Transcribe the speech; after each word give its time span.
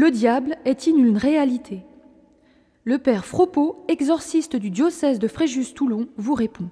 le 0.00 0.10
diable 0.10 0.56
est-il 0.64 0.96
une 0.96 1.18
réalité? 1.18 1.82
Le 2.84 2.96
père 2.96 3.26
Fropeau, 3.26 3.84
exorciste 3.86 4.56
du 4.56 4.70
diocèse 4.70 5.18
de 5.18 5.28
Fréjus-Toulon, 5.28 6.08
vous 6.16 6.32
répond. 6.32 6.70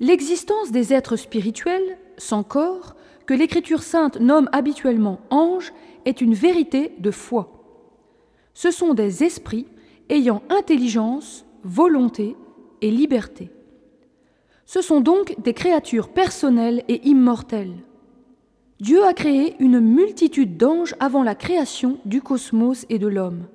L'existence 0.00 0.72
des 0.72 0.92
êtres 0.92 1.14
spirituels, 1.14 1.98
sans 2.18 2.42
corps, 2.42 2.96
que 3.26 3.34
l'Écriture 3.34 3.84
sainte 3.84 4.18
nomme 4.18 4.48
habituellement 4.50 5.20
anges, 5.30 5.72
est 6.04 6.20
une 6.20 6.34
vérité 6.34 6.96
de 6.98 7.12
foi. 7.12 7.62
Ce 8.52 8.72
sont 8.72 8.92
des 8.92 9.22
esprits 9.22 9.68
ayant 10.08 10.42
intelligence, 10.48 11.46
volonté 11.62 12.34
et 12.80 12.90
liberté. 12.90 13.52
Ce 14.66 14.82
sont 14.82 15.00
donc 15.00 15.40
des 15.40 15.54
créatures 15.54 16.08
personnelles 16.08 16.82
et 16.88 17.06
immortelles. 17.06 17.76
Dieu 18.80 19.04
a 19.04 19.12
créé 19.12 19.56
une 19.58 19.78
multitude 19.78 20.56
d'anges 20.56 20.94
avant 21.00 21.22
la 21.22 21.34
création 21.34 21.98
du 22.06 22.22
cosmos 22.22 22.86
et 22.88 22.98
de 22.98 23.08
l'homme. 23.08 23.46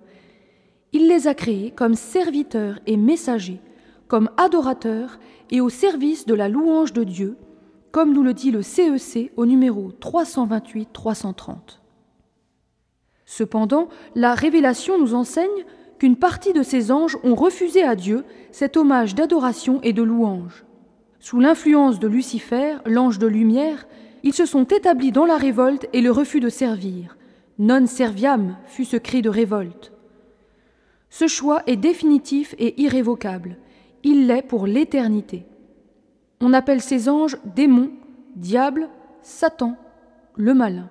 Il 0.93 1.07
les 1.07 1.27
a 1.27 1.33
créés 1.33 1.71
comme 1.71 1.95
serviteurs 1.95 2.79
et 2.85 2.95
messagers, 2.95 3.59
comme 4.07 4.29
adorateurs 4.37 5.19
et 5.49 5.61
au 5.61 5.69
service 5.69 6.27
de 6.27 6.35
la 6.35 6.47
louange 6.47 6.93
de 6.93 7.03
Dieu, 7.03 7.37
comme 7.91 8.13
nous 8.13 8.21
le 8.21 8.35
dit 8.35 8.51
le 8.51 8.61
CEC 8.61 9.17
e 9.17 9.31
au 9.35 9.47
numéro 9.47 9.91
328-330. 9.99 11.79
Cependant, 13.25 13.87
la 14.13 14.35
révélation 14.35 14.99
nous 14.99 15.15
enseigne 15.15 15.65
qu'une 15.97 16.17
partie 16.17 16.53
de 16.53 16.61
ces 16.61 16.91
anges 16.91 17.17
ont 17.23 17.33
refusé 17.33 17.81
à 17.81 17.95
Dieu 17.95 18.25
cet 18.51 18.77
hommage 18.77 19.15
d'adoration 19.15 19.81
et 19.81 19.93
de 19.93 20.03
louange. 20.03 20.65
Sous 21.19 21.39
l'influence 21.39 21.99
de 21.99 22.07
Lucifer, 22.07 22.75
l'ange 22.85 23.17
de 23.17 23.25
lumière, 23.25 23.87
ils 24.25 24.33
se 24.33 24.47
sont 24.47 24.65
établis 24.65 25.11
dans 25.11 25.25
la 25.25 25.37
révolte 25.37 25.87
et 25.93 26.01
le 26.01 26.11
refus 26.11 26.39
de 26.39 26.49
servir. 26.49 27.15
Non 27.59 27.85
serviam 27.85 28.57
fut 28.65 28.83
ce 28.83 28.97
cri 28.97 29.21
de 29.21 29.29
révolte. 29.29 29.93
Ce 31.11 31.27
choix 31.27 31.61
est 31.67 31.75
définitif 31.75 32.55
et 32.57 32.81
irrévocable. 32.81 33.57
Il 34.03 34.25
l'est 34.25 34.41
pour 34.41 34.65
l'éternité. 34.65 35.45
On 36.41 36.53
appelle 36.53 36.81
ces 36.81 37.07
anges 37.07 37.37
démons, 37.55 37.91
diables, 38.35 38.89
Satan, 39.21 39.77
le 40.35 40.55
malin. 40.55 40.89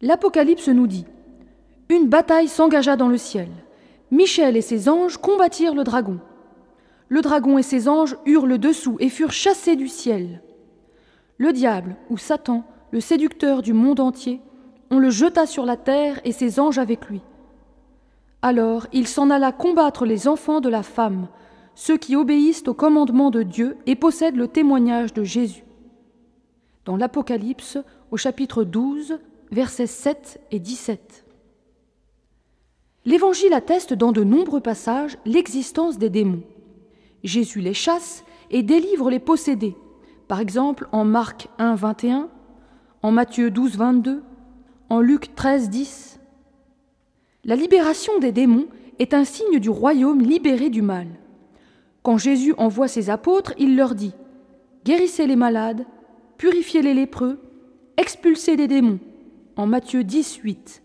L'Apocalypse 0.00 0.68
nous 0.68 0.88
dit 0.88 1.06
Une 1.88 2.08
bataille 2.08 2.48
s'engagea 2.48 2.96
dans 2.96 3.08
le 3.08 3.16
ciel. 3.16 3.48
Michel 4.10 4.56
et 4.56 4.60
ses 4.60 4.88
anges 4.88 5.18
combattirent 5.18 5.76
le 5.76 5.84
dragon. 5.84 6.18
Le 7.08 7.22
dragon 7.22 7.58
et 7.58 7.62
ses 7.62 7.88
anges 7.88 8.16
eurent 8.26 8.46
le 8.46 8.58
dessous 8.58 8.96
et 8.98 9.08
furent 9.08 9.32
chassés 9.32 9.76
du 9.76 9.86
ciel. 9.86 10.42
Le 11.40 11.54
diable, 11.54 11.96
ou 12.10 12.18
Satan, 12.18 12.64
le 12.90 13.00
séducteur 13.00 13.62
du 13.62 13.72
monde 13.72 13.98
entier, 13.98 14.42
on 14.90 14.98
le 14.98 15.08
jeta 15.08 15.46
sur 15.46 15.64
la 15.64 15.78
terre 15.78 16.20
et 16.22 16.32
ses 16.32 16.60
anges 16.60 16.76
avec 16.76 17.06
lui. 17.06 17.22
Alors 18.42 18.86
il 18.92 19.08
s'en 19.08 19.30
alla 19.30 19.50
combattre 19.50 20.04
les 20.04 20.28
enfants 20.28 20.60
de 20.60 20.68
la 20.68 20.82
femme, 20.82 21.28
ceux 21.74 21.96
qui 21.96 22.14
obéissent 22.14 22.68
au 22.68 22.74
commandement 22.74 23.30
de 23.30 23.42
Dieu 23.42 23.78
et 23.86 23.96
possèdent 23.96 24.36
le 24.36 24.48
témoignage 24.48 25.14
de 25.14 25.24
Jésus. 25.24 25.64
Dans 26.84 26.98
l'Apocalypse, 26.98 27.78
au 28.10 28.18
chapitre 28.18 28.62
12, 28.62 29.18
versets 29.50 29.86
7 29.86 30.42
et 30.50 30.58
17. 30.58 31.24
L'Évangile 33.06 33.54
atteste 33.54 33.94
dans 33.94 34.12
de 34.12 34.24
nombreux 34.24 34.60
passages 34.60 35.16
l'existence 35.24 35.96
des 35.96 36.10
démons. 36.10 36.42
Jésus 37.24 37.62
les 37.62 37.72
chasse 37.72 38.24
et 38.50 38.62
délivre 38.62 39.08
les 39.08 39.20
possédés, 39.20 39.74
par 40.30 40.38
exemple 40.38 40.86
en 40.92 41.04
Marc 41.04 41.48
1, 41.58 41.74
21, 41.74 42.28
en 43.02 43.10
Matthieu 43.10 43.50
12, 43.50 43.76
22, 43.76 44.22
en 44.88 45.00
Luc 45.00 45.34
13, 45.34 45.70
10. 45.70 46.20
La 47.44 47.56
libération 47.56 48.16
des 48.20 48.30
démons 48.30 48.68
est 49.00 49.12
un 49.12 49.24
signe 49.24 49.58
du 49.58 49.70
royaume 49.70 50.20
libéré 50.20 50.70
du 50.70 50.82
mal. 50.82 51.08
Quand 52.04 52.16
Jésus 52.16 52.54
envoie 52.58 52.86
ses 52.86 53.10
apôtres, 53.10 53.54
il 53.58 53.74
leur 53.74 53.96
dit 53.96 54.12
Guérissez 54.84 55.26
les 55.26 55.34
malades, 55.34 55.84
purifiez 56.38 56.82
les 56.82 56.94
lépreux, 56.94 57.40
expulsez 57.96 58.54
des 58.54 58.68
démons 58.68 59.00
en 59.56 59.66
Matthieu 59.66 60.04
18. 60.04 60.80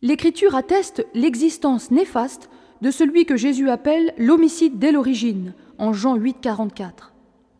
L'Écriture 0.00 0.54
atteste 0.54 1.06
l'existence 1.12 1.90
néfaste 1.90 2.48
de 2.80 2.90
celui 2.90 3.26
que 3.26 3.36
Jésus 3.36 3.68
appelle 3.68 4.14
l'homicide 4.16 4.78
dès 4.78 4.92
l'origine, 4.92 5.52
en 5.76 5.92
Jean 5.92 6.16
8, 6.16 6.38
44, 6.40 7.12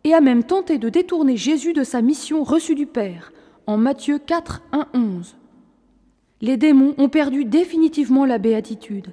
et 0.09 0.15
a 0.15 0.23
même 0.23 0.43
tenté 0.43 0.79
de 0.79 0.89
détourner 0.89 1.37
Jésus 1.37 1.75
de 1.75 1.85
sa 1.85 2.01
mission 2.01 2.43
reçue 2.43 2.75
du 2.75 2.87
Père, 2.87 3.31
en 3.67 3.77
Matthieu 3.77 4.19
4, 4.19 4.63
1, 4.73 4.87
11. 4.95 5.37
Les 6.41 6.57
démons 6.57 6.95
ont 6.97 7.11
perdu 7.11 7.45
définitivement 7.45 8.25
la 8.25 8.39
béatitude. 8.39 9.09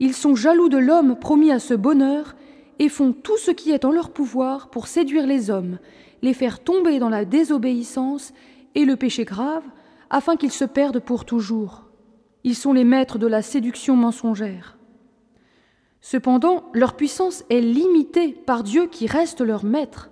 Ils 0.00 0.12
sont 0.12 0.34
jaloux 0.34 0.68
de 0.68 0.76
l'homme 0.76 1.18
promis 1.18 1.50
à 1.50 1.58
ce 1.58 1.72
bonheur 1.72 2.36
et 2.78 2.90
font 2.90 3.12
tout 3.14 3.38
ce 3.38 3.52
qui 3.52 3.70
est 3.70 3.86
en 3.86 3.90
leur 3.90 4.10
pouvoir 4.10 4.68
pour 4.68 4.86
séduire 4.86 5.26
les 5.26 5.48
hommes, 5.48 5.78
les 6.20 6.34
faire 6.34 6.62
tomber 6.62 6.98
dans 6.98 7.08
la 7.08 7.24
désobéissance 7.24 8.34
et 8.74 8.84
le 8.84 8.96
péché 8.96 9.24
grave, 9.24 9.64
afin 10.10 10.36
qu'ils 10.36 10.52
se 10.52 10.66
perdent 10.66 11.00
pour 11.00 11.24
toujours. 11.24 11.84
Ils 12.42 12.56
sont 12.56 12.74
les 12.74 12.84
maîtres 12.84 13.18
de 13.18 13.26
la 13.26 13.40
séduction 13.40 13.96
mensongère. 13.96 14.76
Cependant, 16.02 16.64
leur 16.74 16.96
puissance 16.96 17.44
est 17.48 17.62
limitée 17.62 18.32
par 18.32 18.62
Dieu 18.62 18.88
qui 18.88 19.06
reste 19.06 19.40
leur 19.40 19.64
maître. 19.64 20.10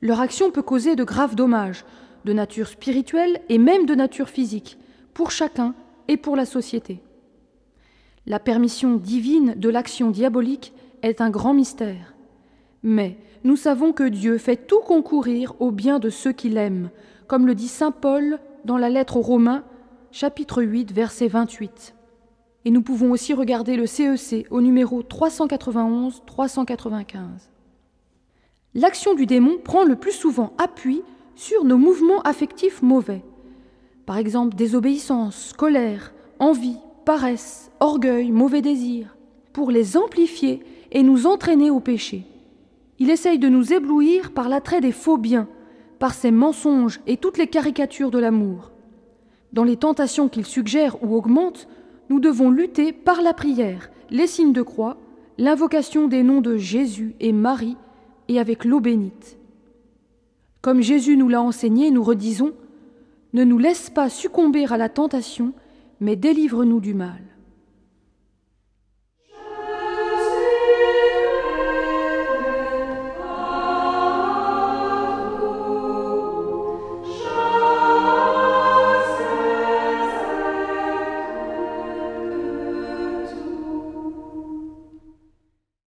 Leur 0.00 0.20
action 0.20 0.50
peut 0.50 0.62
causer 0.62 0.96
de 0.96 1.04
graves 1.04 1.34
dommages, 1.34 1.84
de 2.24 2.32
nature 2.32 2.68
spirituelle 2.68 3.40
et 3.48 3.58
même 3.58 3.86
de 3.86 3.94
nature 3.94 4.28
physique, 4.28 4.78
pour 5.12 5.30
chacun 5.30 5.74
et 6.06 6.16
pour 6.16 6.36
la 6.36 6.46
société. 6.46 7.02
La 8.26 8.38
permission 8.38 8.96
divine 8.96 9.54
de 9.56 9.68
l'action 9.68 10.10
diabolique 10.10 10.72
est 11.02 11.20
un 11.20 11.30
grand 11.30 11.54
mystère. 11.54 12.14
Mais 12.82 13.18
nous 13.42 13.56
savons 13.56 13.92
que 13.92 14.08
Dieu 14.08 14.38
fait 14.38 14.68
tout 14.68 14.80
concourir 14.80 15.54
au 15.60 15.70
bien 15.70 15.98
de 15.98 16.10
ceux 16.10 16.32
qui 16.32 16.48
l'aiment, 16.48 16.90
comme 17.26 17.46
le 17.46 17.54
dit 17.54 17.68
Saint 17.68 17.90
Paul 17.90 18.38
dans 18.64 18.78
la 18.78 18.90
lettre 18.90 19.16
aux 19.16 19.22
Romains, 19.22 19.64
chapitre 20.12 20.62
8, 20.62 20.92
verset 20.92 21.28
28. 21.28 21.94
Et 22.64 22.70
nous 22.70 22.82
pouvons 22.82 23.10
aussi 23.10 23.34
regarder 23.34 23.76
le 23.76 23.86
CEC 23.86 24.32
e 24.32 24.44
au 24.50 24.60
numéro 24.60 25.02
391-395. 25.02 27.48
L'action 28.74 29.14
du 29.14 29.24
démon 29.24 29.58
prend 29.62 29.84
le 29.84 29.96
plus 29.96 30.12
souvent 30.12 30.52
appui 30.58 31.02
sur 31.34 31.64
nos 31.64 31.78
mouvements 31.78 32.20
affectifs 32.22 32.82
mauvais. 32.82 33.22
Par 34.04 34.18
exemple, 34.18 34.56
désobéissance, 34.56 35.54
colère, 35.56 36.12
envie, 36.38 36.76
paresse, 37.04 37.70
orgueil, 37.80 38.30
mauvais 38.30 38.60
désir, 38.60 39.16
pour 39.54 39.70
les 39.70 39.96
amplifier 39.96 40.62
et 40.92 41.02
nous 41.02 41.26
entraîner 41.26 41.70
au 41.70 41.80
péché. 41.80 42.26
Il 42.98 43.10
essaye 43.10 43.38
de 43.38 43.48
nous 43.48 43.72
éblouir 43.72 44.32
par 44.32 44.48
l'attrait 44.48 44.80
des 44.80 44.92
faux 44.92 45.16
biens, 45.16 45.48
par 45.98 46.12
ses 46.12 46.30
mensonges 46.30 47.00
et 47.06 47.16
toutes 47.16 47.38
les 47.38 47.46
caricatures 47.46 48.10
de 48.10 48.18
l'amour. 48.18 48.72
Dans 49.52 49.64
les 49.64 49.76
tentations 49.76 50.28
qu'il 50.28 50.44
suggère 50.44 51.02
ou 51.02 51.16
augmente, 51.16 51.68
nous 52.10 52.20
devons 52.20 52.50
lutter 52.50 52.92
par 52.92 53.22
la 53.22 53.32
prière, 53.32 53.90
les 54.10 54.26
signes 54.26 54.52
de 54.52 54.62
croix, 54.62 54.98
l'invocation 55.38 56.06
des 56.06 56.22
noms 56.22 56.40
de 56.42 56.56
Jésus 56.56 57.14
et 57.20 57.32
Marie 57.32 57.76
et 58.28 58.38
avec 58.38 58.64
l'eau 58.64 58.80
bénite. 58.80 59.38
Comme 60.60 60.82
Jésus 60.82 61.16
nous 61.16 61.28
l'a 61.28 61.42
enseigné, 61.42 61.90
nous 61.90 62.02
redisons 62.02 62.52
Ne 63.32 63.44
nous 63.44 63.58
laisse 63.58 63.90
pas 63.90 64.08
succomber 64.08 64.66
à 64.66 64.76
la 64.76 64.88
tentation, 64.88 65.52
mais 66.00 66.16
délivre-nous 66.16 66.80
du 66.80 66.94
mal. 66.94 67.27